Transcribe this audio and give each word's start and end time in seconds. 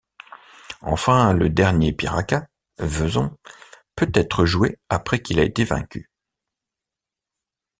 Enfin 0.81 1.31
le 1.35 1.49
dernier 1.51 1.93
Piraka, 1.93 2.47
Vezon, 2.79 3.37
peut 3.95 4.09
être 4.15 4.45
joué 4.47 4.79
après 4.89 5.21
qu'il 5.21 5.39
a 5.39 5.43
été 5.43 5.63
vaincu. 5.63 6.09